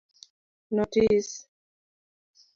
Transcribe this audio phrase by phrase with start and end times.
[0.75, 1.27] Notis;